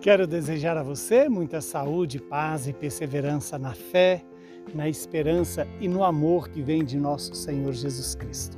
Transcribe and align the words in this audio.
Quero 0.00 0.26
desejar 0.26 0.78
a 0.78 0.82
você 0.82 1.28
muita 1.28 1.60
saúde, 1.60 2.18
paz 2.18 2.66
e 2.66 2.72
perseverança 2.72 3.58
na 3.58 3.74
fé, 3.74 4.24
na 4.74 4.88
esperança 4.88 5.68
e 5.78 5.86
no 5.86 6.02
amor 6.02 6.48
que 6.48 6.62
vem 6.62 6.82
de 6.82 6.96
nosso 6.96 7.34
Senhor 7.34 7.74
Jesus 7.74 8.14
Cristo. 8.14 8.56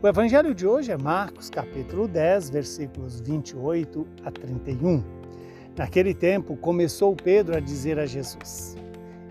O 0.00 0.06
evangelho 0.06 0.54
de 0.54 0.64
hoje 0.64 0.92
é 0.92 0.96
Marcos, 0.96 1.50
capítulo 1.50 2.06
10, 2.06 2.50
versículos 2.50 3.20
28 3.20 4.06
a 4.24 4.30
31. 4.30 5.02
Naquele 5.76 6.14
tempo, 6.14 6.56
começou 6.56 7.16
Pedro 7.16 7.56
a 7.56 7.60
dizer 7.60 7.98
a 7.98 8.06
Jesus: 8.06 8.76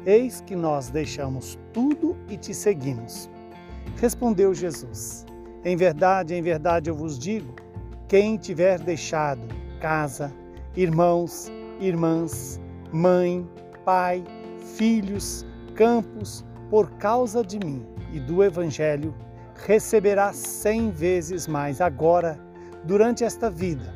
Eis 0.06 0.42
que 0.42 0.58
nós 0.58 0.90
deixamos 0.90 1.58
tudo 1.72 2.18
e 2.30 2.36
te 2.36 2.54
seguimos. 2.54 3.30
Respondeu 3.96 4.54
Jesus: 4.54 5.26
Em 5.64 5.78
verdade, 5.78 6.36
em 6.36 6.42
verdade 6.42 6.90
eu 6.90 6.96
vos 6.96 7.18
digo: 7.18 7.56
quem 8.10 8.36
tiver 8.36 8.78
deixado 8.78 9.48
casa, 9.80 10.34
irmãos, 10.76 11.50
irmãs, 11.80 12.60
mãe, 12.92 13.48
pai, 13.86 14.24
filhos, 14.76 15.46
campos, 15.74 16.44
por 16.70 16.92
causa 16.98 17.44
de 17.44 17.58
mim 17.60 17.86
e 18.12 18.20
do 18.20 18.44
Evangelho, 18.44 19.16
receberá 19.56 20.34
cem 20.34 20.92
vezes 20.92 21.48
mais 21.48 21.80
agora, 21.80 22.40
durante 22.84 23.24
esta 23.24 23.50
vida, 23.50 23.94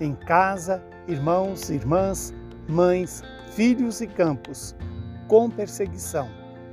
em 0.00 0.14
casa, 0.14 0.82
irmãos, 1.08 1.68
irmãs, 1.68 2.32
mães, 2.68 3.22
filhos 3.52 4.00
e 4.00 4.06
campos, 4.06 4.74
com 5.28 5.50
perseguição, 5.50 6.28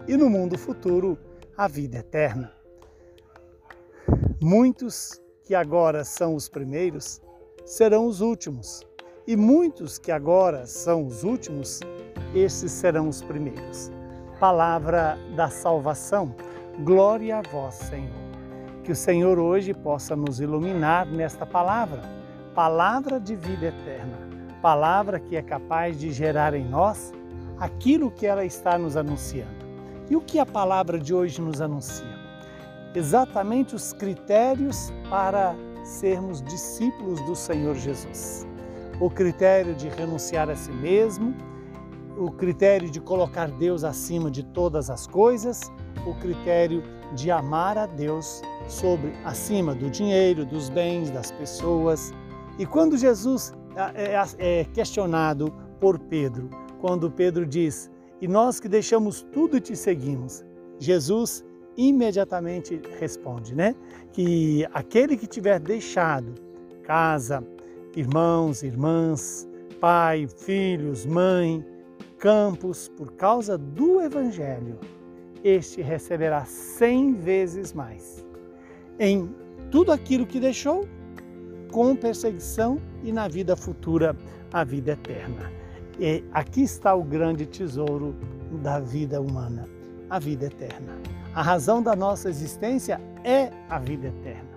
e 0.08 0.16
no 0.16 0.30
mundo 0.30 0.58
futuro, 0.58 1.18
a 1.58 1.68
vida 1.68 1.98
eterna. 1.98 2.54
Muitos 4.42 5.20
que 5.44 5.56
agora 5.56 6.04
são 6.04 6.36
os 6.36 6.48
primeiros 6.48 7.20
serão 7.66 8.06
os 8.06 8.22
últimos, 8.22 8.87
e 9.28 9.36
muitos 9.36 10.00
que 10.00 10.10
agora 10.10 10.66
são 10.66 11.06
os 11.06 11.26
últimos, 11.26 11.82
esses 12.34 12.72
serão 12.72 13.10
os 13.10 13.22
primeiros. 13.22 13.92
Palavra 14.40 15.18
da 15.36 15.50
salvação. 15.50 16.34
Glória 16.80 17.40
a 17.40 17.42
vós, 17.42 17.74
Senhor. 17.76 18.16
Que 18.86 18.92
o 18.94 18.96
Senhor 18.96 19.38
hoje 19.38 19.74
possa 19.74 20.16
nos 20.16 20.40
iluminar 20.40 21.06
nesta 21.06 21.46
palavra, 21.46 22.02
palavra 22.56 23.20
de 23.20 23.36
vida 23.36 23.66
eterna, 23.66 24.18
palavra 24.62 25.20
que 25.20 25.36
é 25.36 25.42
capaz 25.42 26.00
de 26.00 26.10
gerar 26.10 26.54
em 26.54 26.64
nós 26.64 27.12
aquilo 27.60 28.10
que 28.10 28.26
ela 28.26 28.46
está 28.46 28.78
nos 28.78 28.96
anunciando. 28.96 29.68
E 30.10 30.16
o 30.16 30.22
que 30.22 30.40
a 30.40 30.46
palavra 30.46 30.98
de 30.98 31.14
hoje 31.14 31.42
nos 31.42 31.60
anuncia? 31.60 32.18
Exatamente 32.96 33.76
os 33.76 33.92
critérios 33.92 34.94
para 35.10 35.54
sermos 35.84 36.42
discípulos 36.44 37.20
do 37.26 37.36
Senhor 37.36 37.76
Jesus 37.76 38.47
o 39.00 39.10
critério 39.10 39.76
de 39.76 39.90
renunciar 39.90 40.50
a 40.50 40.56
si 40.56 40.72
mesmo, 40.72 41.36
o 42.18 42.32
critério 42.32 42.90
de 42.90 43.00
colocar 43.00 43.48
Deus 43.52 43.84
acima 43.84 44.32
de 44.32 44.44
todas 44.44 44.90
as 44.90 45.06
coisas, 45.06 45.62
o 46.06 46.16
critério 46.16 46.82
de 47.14 47.30
amar 47.30 47.78
a 47.78 47.86
Deus 47.86 48.42
sobre 48.68 49.14
acima 49.24 49.76
do 49.76 49.90
dinheiro, 49.90 50.46
dos 50.46 50.70
bens, 50.70 51.12
das 51.12 51.32
pessoas. 51.32 52.12
E 52.58 52.66
quando 52.66 52.98
Jesus 52.98 53.54
é, 53.96 54.16
é, 54.16 54.62
é 54.62 54.66
questionado 54.66 55.54
por 55.80 56.00
Pedro, 56.00 56.50
quando 56.82 57.12
Pedro 57.12 57.46
diz: 57.46 57.90
"E 58.20 58.28
nós 58.28 58.60
que 58.60 58.68
deixamos 58.68 59.22
tudo 59.32 59.58
e 59.58 59.62
te 59.62 59.76
seguimos", 59.76 60.44
Jesus 60.80 61.46
imediatamente 61.78 62.82
responde, 63.00 63.54
né? 63.54 63.76
Que 64.12 64.68
aquele 64.74 65.16
que 65.16 65.28
tiver 65.28 65.60
deixado 65.60 66.34
casa, 66.84 67.44
irmãos, 67.98 68.62
irmãs, 68.62 69.50
pai, 69.82 70.28
filhos, 70.28 71.04
mãe, 71.04 71.66
campos, 72.20 72.88
por 72.90 73.14
causa 73.14 73.58
do 73.58 74.00
Evangelho, 74.00 74.80
este 75.44 75.82
receberá 75.82 76.46
cem 76.46 77.16
vezes 77.16 77.74
mais. 77.74 78.24
Em 79.00 79.28
tudo 79.72 79.92
aquilo 79.92 80.28
que 80.28 80.40
deixou, 80.40 80.88
com 81.72 81.96
perseguição 81.96 82.80
e 83.04 83.12
na 83.12 83.28
vida 83.28 83.56
futura, 83.56 84.16
a 84.54 84.64
vida 84.64 84.92
eterna. 84.92 85.52
E 86.00 86.24
aqui 86.32 86.62
está 86.62 86.94
o 86.94 87.04
grande 87.04 87.48
tesouro 87.48 88.16
da 88.62 88.80
vida 88.80 89.20
humana, 89.20 89.68
a 90.08 90.20
vida 90.20 90.46
eterna. 90.46 90.94
A 91.34 91.42
razão 91.42 91.82
da 91.82 91.96
nossa 91.96 92.30
existência 92.30 93.02
é 93.24 93.50
a 93.68 93.80
vida 93.80 94.08
eterna. 94.08 94.50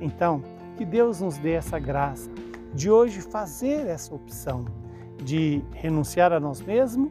Então, 0.00 0.44
que 0.76 0.84
Deus 0.84 1.20
nos 1.20 1.38
dê 1.38 1.52
essa 1.52 1.78
graça 1.80 2.30
de 2.74 2.90
hoje 2.90 3.20
fazer 3.20 3.86
essa 3.86 4.14
opção 4.14 4.64
de 5.22 5.62
renunciar 5.72 6.32
a 6.32 6.40
nós 6.40 6.60
mesmos. 6.60 7.10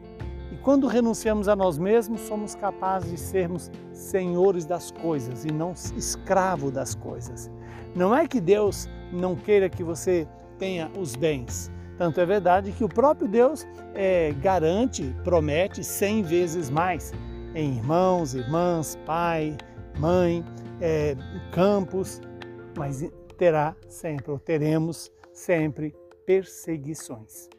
E 0.52 0.56
quando 0.56 0.86
renunciamos 0.86 1.48
a 1.48 1.56
nós 1.56 1.78
mesmos, 1.78 2.20
somos 2.20 2.54
capazes 2.54 3.10
de 3.10 3.18
sermos 3.18 3.70
senhores 3.92 4.64
das 4.64 4.90
coisas 4.90 5.44
e 5.44 5.52
não 5.52 5.72
escravo 5.96 6.70
das 6.70 6.94
coisas. 6.94 7.50
Não 7.94 8.14
é 8.14 8.26
que 8.26 8.40
Deus 8.40 8.88
não 9.12 9.34
queira 9.34 9.68
que 9.68 9.82
você 9.82 10.28
tenha 10.58 10.90
os 10.98 11.16
bens. 11.16 11.70
Tanto 11.96 12.20
é 12.20 12.26
verdade 12.26 12.72
que 12.72 12.84
o 12.84 12.88
próprio 12.88 13.28
Deus 13.28 13.66
é, 13.94 14.32
garante, 14.40 15.14
promete 15.22 15.84
cem 15.84 16.22
vezes 16.22 16.68
mais 16.68 17.12
em 17.54 17.76
irmãos, 17.76 18.34
irmãs, 18.34 18.98
pai, 19.06 19.56
mãe, 19.96 20.44
é, 20.80 21.16
campos, 21.52 22.20
mas 22.76 23.08
terá 23.38 23.76
sempre, 23.88 24.32
ou 24.32 24.38
teremos 24.38 25.10
sempre 25.34 25.94
perseguições. 26.24 27.50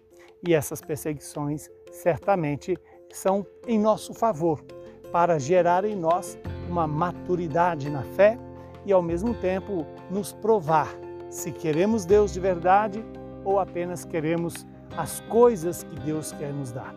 E 0.48 0.54
essas 0.54 0.82
perseguições 0.82 1.70
certamente 1.92 2.76
são 3.12 3.46
em 3.68 3.78
nosso 3.78 4.14
favor, 4.14 4.64
para 5.12 5.38
gerar 5.38 5.86
em 5.86 5.96
nós 5.96 6.38
uma 6.68 6.88
maturidade 6.88 7.90
na 7.90 8.04
fé 8.04 8.38
e 8.86 8.92
ao 8.92 9.02
mesmo 9.02 9.34
tempo 9.36 9.86
nos 10.10 10.34
provar 10.34 10.90
se 11.30 11.52
queremos 11.52 12.06
Deus 12.06 12.34
de 12.34 12.40
verdade 12.40 13.04
ou 13.44 13.60
apenas 13.60 14.04
queremos 14.04 14.66
as 14.98 15.20
coisas 15.22 15.84
que 15.84 15.96
Deus 16.00 16.32
quer 16.32 16.52
nos 16.52 16.72
dar. 16.72 16.96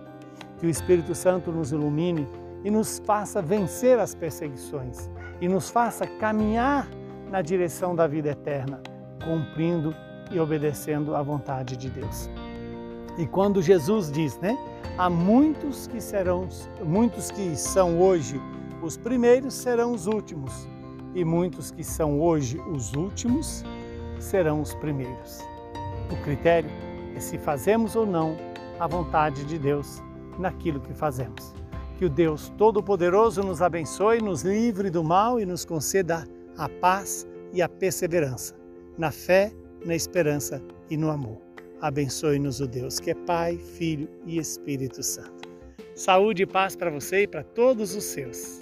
Que 0.59 0.67
o 0.67 0.71
Espírito 0.71 1.15
Santo 1.15 1.53
nos 1.53 1.73
ilumine 1.73 2.27
e 2.65 2.71
nos 2.71 3.01
faça 3.05 3.41
vencer 3.41 3.99
as 3.99 4.15
perseguições 4.15 5.11
e 5.41 5.49
nos 5.49 5.71
faça 5.71 6.07
caminhar 6.07 6.89
na 7.31 7.43
direção 7.43 7.95
da 7.95 8.07
vida 8.07 8.31
eterna, 8.31 8.81
cumprindo 9.25 9.95
e 10.31 10.39
obedecendo 10.39 11.15
à 11.15 11.23
vontade 11.23 11.77
de 11.77 11.89
Deus. 11.89 12.31
E 13.17 13.27
quando 13.27 13.61
Jesus 13.61 14.11
diz, 14.11 14.39
né, 14.39 14.57
há 14.97 15.11
muitos 15.11 15.87
que 15.87 16.01
serão, 16.01 16.49
muitos 16.85 17.31
que 17.31 17.57
são 17.57 18.01
hoje 18.01 18.41
os 18.83 18.97
primeiros 18.97 19.55
serão 19.55 19.93
os 19.93 20.07
últimos, 20.07 20.69
e 21.15 21.25
muitos 21.25 21.71
que 21.71 21.83
são 21.83 22.21
hoje 22.21 22.59
os 22.73 22.93
últimos 22.95 23.65
serão 24.21 24.61
os 24.61 24.75
primeiros. 24.75 25.41
O 26.13 26.23
critério 26.23 26.71
é 27.17 27.21
se 27.21 27.39
fazemos 27.39 27.97
ou 27.97 28.07
não 28.07 28.37
a 28.79 28.87
vontade 28.87 29.45
de 29.45 29.59
Deus 29.59 30.01
naquilo 30.39 30.81
que 30.81 30.95
fazemos. 30.95 31.53
Que 31.97 32.05
o 32.05 32.11
Deus 32.11 32.53
Todo-Poderoso 32.57 33.43
nos 33.43 33.61
abençoe, 33.61 34.23
nos 34.23 34.43
livre 34.43 34.91
do 34.91 35.03
mal 35.03 35.41
e 35.41 35.45
nos 35.45 35.65
conceda 35.65 36.25
a 36.57 36.69
paz 36.69 37.27
e 37.53 37.61
a 37.61 37.69
perseverança 37.69 38.55
na 38.97 39.13
fé 39.13 39.53
na 39.89 39.97
esperança 39.97 40.63
e 40.89 40.97
no 40.97 41.11
amor. 41.11 41.41
Abençoe-nos 41.81 42.61
o 42.61 42.67
Deus 42.67 43.01
que 43.01 43.11
é 43.11 43.15
Pai, 43.15 43.57
Filho 43.57 44.09
e 44.27 44.39
Espírito 44.39 45.03
Santo. 45.03 45.49
Saúde 45.95 46.43
e 46.43 46.47
paz 46.47 46.77
para 46.77 46.91
você 46.91 47.23
e 47.23 47.27
para 47.27 47.43
todos 47.43 47.95
os 47.95 48.05
seus. 48.05 48.61